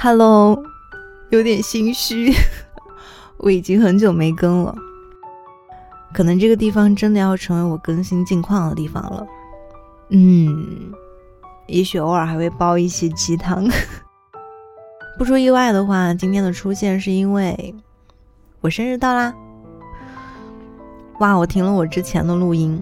[0.00, 0.62] Hello，
[1.30, 2.32] 有点心虚，
[3.38, 4.72] 我已经很久没更了，
[6.14, 9.26] 可能这个地方真的要成为我更新近况的地方了。
[10.10, 10.92] 嗯，
[11.66, 13.68] 也许偶尔还会煲一些鸡汤。
[15.18, 17.74] 不出意外的话，今天的出现是因为
[18.60, 19.34] 我生日到啦！
[21.18, 22.80] 哇，我听了我之前的录音，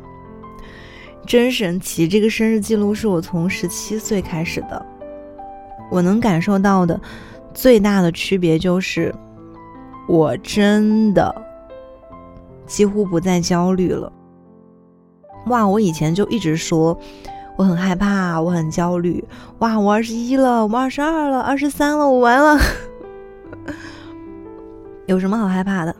[1.26, 2.06] 真神奇！
[2.06, 4.86] 这个生日记录是我从十七岁开始的。
[5.90, 7.00] 我能感受到的
[7.54, 9.14] 最大的区别就是，
[10.08, 11.34] 我真的
[12.66, 14.12] 几乎不再焦虑了。
[15.46, 16.98] 哇，我以前就一直说
[17.56, 19.24] 我很害怕，我很焦虑。
[19.60, 22.60] 哇，我二十一了，我二十二了，二十三了，我完了。
[25.06, 25.94] 有什么好害怕的？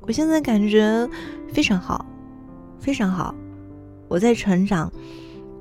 [0.00, 1.08] 我现在感觉
[1.52, 2.04] 非常好，
[2.80, 3.34] 非常好。
[4.08, 4.90] 我在成长。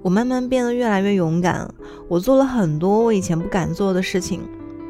[0.04, 1.72] 我慢慢变得越来越勇敢，
[2.12, 4.42] 我做了很多我以前不敢做的事情，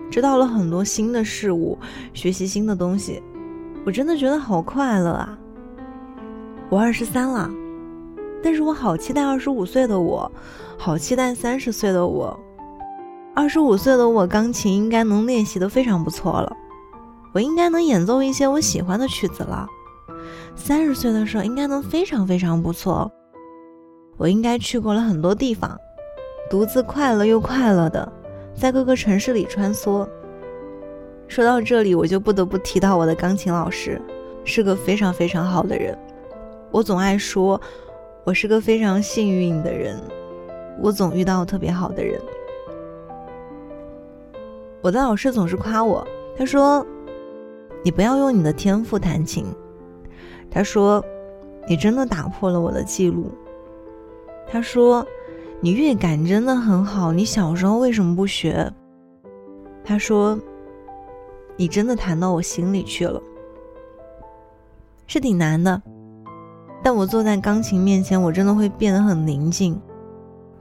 [0.10, 1.78] 知道了很多新的事物，
[2.16, 3.22] 学习新的东西，
[3.86, 5.38] 我真的觉得好快乐啊！
[6.68, 7.48] 我二十三了，
[8.42, 10.32] 但是我好期待二十五岁的我，
[10.80, 12.36] 好期待三十岁的我。
[13.36, 16.52] 二十五岁的我，钢琴应该能练习的非常不错了，
[17.36, 19.68] 我应该能演奏一些我喜欢的曲子了。
[20.56, 23.12] 三十岁的时候，应该能非常非常不错。
[24.18, 25.78] 我应该去过了很多地方，
[26.50, 28.12] 独自快乐又快乐的
[28.54, 30.08] 在各个城市里穿梭。
[31.28, 34.02] 说到这里，我就不得不提到我的钢琴老师，
[34.44, 35.98] 是个非常非常好的人。
[36.72, 37.60] 我总爱说，
[38.24, 39.98] 我是个非常幸运的人，
[40.82, 42.20] 我总遇到特别好的人。
[44.82, 46.06] 我的老师总是夸我，
[46.38, 46.86] 他说
[47.84, 49.46] ：“你不要用你的天赋弹琴。”
[50.52, 51.02] 他说
[51.70, 53.32] ：“你真的打破了我的记录。”
[54.52, 55.06] 他说
[55.64, 58.74] ：“你乐感真的很好，你小时候为什么不学？”
[59.86, 60.38] 他说
[61.56, 63.22] ：“你真的弹到我心里去了，
[65.06, 65.80] 是挺难的。
[66.82, 69.80] 但我坐在钢琴面前，我真的会变得很宁静。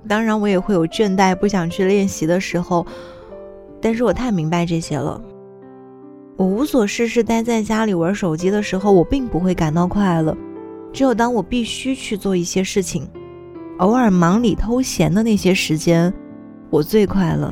[0.07, 2.87] 当然，我也会有倦怠、不想去练习的时候。
[3.81, 5.19] 但是我太明白这些了。
[6.37, 10.37] 我无所事事，待在家里玩手机的时候，我并不会感到快乐。
[10.93, 13.09] 只有当我必须去做一些事情。”
[13.81, 16.13] 偶尔忙里偷闲的那些时间，
[16.69, 17.51] 我最快乐。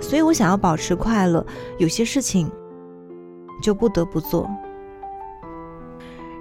[0.00, 1.44] 所以我想要保持快乐，
[1.76, 2.48] 有些事情
[3.60, 4.48] 就不得不做。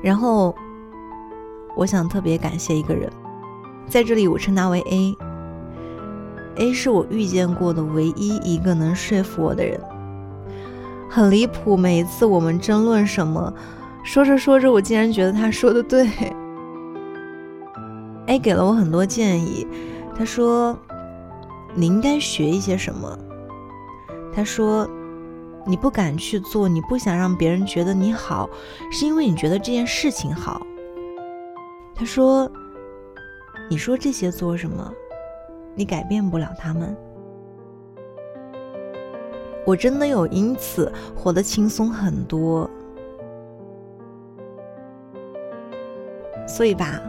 [0.03, 0.53] 然后，
[1.75, 3.11] 我想特别感谢一个人，
[3.87, 5.15] 在这里我称他为 A。
[6.57, 9.81] A 是我遇见过的唯一一个能说服我的人。
[11.09, 13.51] 很离谱，每一次我们争论什么，
[14.03, 16.07] 说着说着，我竟然觉得他说的对。
[18.29, 19.67] A 给了我很多建议，
[20.15, 20.77] 他说
[21.73, 23.17] ：“你应该学一些什么？”
[24.31, 24.87] 他说
[25.65, 28.47] ：“你不敢去做，你不想让别人觉得你好，
[28.91, 30.61] 是因为你觉得这件事情好。”
[31.95, 32.47] 他说
[33.67, 34.93] ：“你说这些做什么？
[35.73, 36.95] 你改变不了他们。”
[39.65, 42.69] 我真的有因此活得轻松很多，
[46.47, 47.01] 所以吧。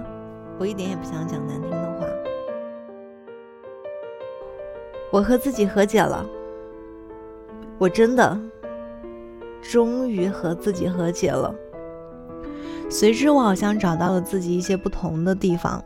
[0.61, 2.07] 我一点也不想讲难听的话。
[5.11, 6.25] 我和自己和解了，
[7.79, 8.39] 我真的
[9.63, 11.55] 终于和自己和解了。
[12.91, 15.83] 随之，我好像找到了自己一些不同的地方，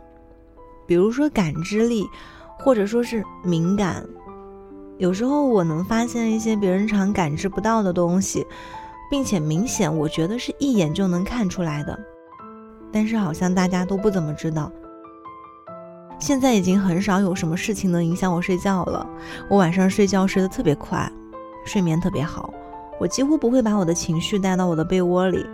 [0.85, 2.05] 比如说感知力，
[2.59, 4.05] 或者说是敏感。
[4.97, 8.45] 有时候我能发现一些别人常感知不到的东西，
[9.09, 11.97] 并且明显，我觉得是一眼就能看出来的。
[12.95, 14.71] 但是好像大家都不怎么知道。
[16.17, 19.05] 现在已经很少有什么事情能影响我睡觉了。
[19.49, 21.11] 我晚上睡觉睡得特别快，
[21.65, 22.53] 睡眠特别好。
[22.97, 25.45] 我几乎不会把我的情绪带到我的被窝里，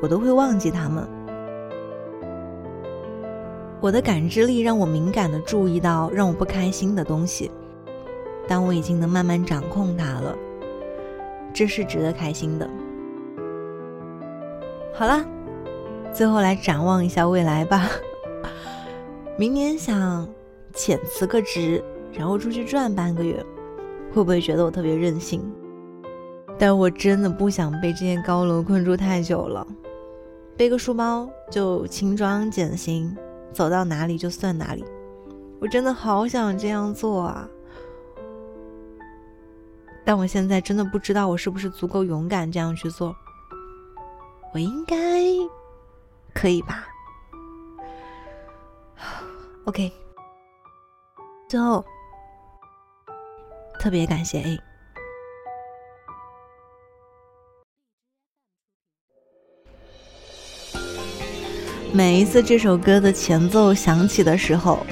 [0.00, 1.06] 我都会忘记他们。
[3.78, 7.50] 我的感知力让我敏感地注意到让我不开心的东西，
[8.48, 10.34] 但我已经能慢慢掌控它了，
[11.52, 12.66] 这是值得开心的。
[14.94, 15.22] 好了。
[16.12, 17.88] 最后来展望一下未来吧。
[19.38, 20.28] 明年想
[20.74, 21.82] 浅辞个职，
[22.12, 23.44] 然后出去转半个月，
[24.12, 25.40] 会不会觉得我特别任性？
[26.58, 29.64] 但我真的不想被这些高楼困住太久了。
[30.56, 33.16] 背个书包就轻装简行，
[33.52, 34.84] 走到哪里就算哪里。
[35.60, 37.48] 我真的好想这样做啊！
[40.04, 43.14] 但我现在真的不知道我是不是足够勇敢这样去做。
[44.52, 44.96] 我应该。
[46.38, 46.86] 可以吧？
[49.66, 49.92] Ok
[51.48, 51.84] 最后
[53.80, 54.60] 特别感谢 a
[61.92, 64.86] 每一次这首歌的前奏响起的时候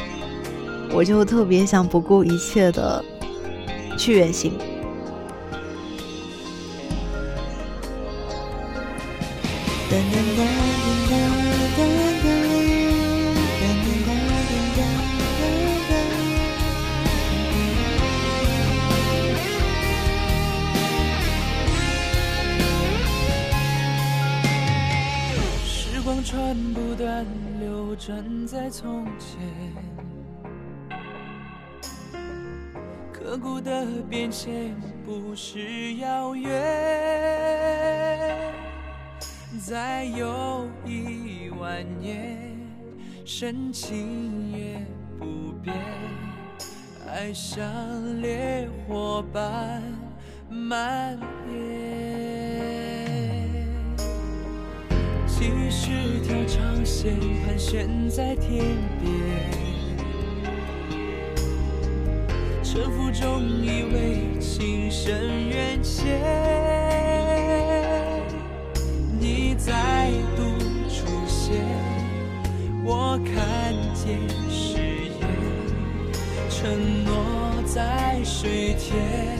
[0.92, 3.04] 我就特别想不顾一切的
[3.96, 4.75] 去远行。
[28.56, 29.38] 在从前，
[33.12, 34.74] 刻骨的变迁
[35.04, 36.50] 不是遥远。
[39.62, 42.58] 再有一万年，
[43.26, 44.80] 深情也
[45.18, 45.76] 不变，
[47.06, 47.62] 爱像
[48.22, 49.82] 烈火般
[50.48, 51.18] 蔓
[51.52, 52.25] 延。
[55.38, 58.64] 几十条长线盘旋在天
[58.98, 59.12] 边，
[62.64, 66.22] 沉浮中以为情深缘浅，
[69.20, 70.42] 你再度
[70.88, 71.54] 出现，
[72.82, 74.18] 我看见
[74.48, 74.78] 誓
[75.20, 75.28] 言，
[76.48, 79.35] 承诺在水天。